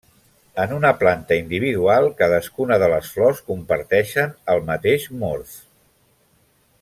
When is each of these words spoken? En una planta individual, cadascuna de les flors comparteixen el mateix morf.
En 0.61 0.71
una 0.77 0.91
planta 1.01 1.37
individual, 1.41 2.07
cadascuna 2.21 2.79
de 2.85 2.89
les 2.95 3.11
flors 3.17 3.43
comparteixen 3.53 4.35
el 4.55 4.65
mateix 4.71 5.07
morf. 5.25 5.55